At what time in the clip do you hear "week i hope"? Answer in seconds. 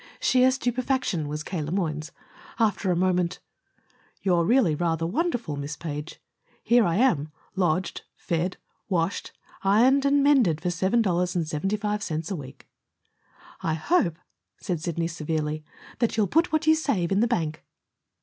12.35-14.17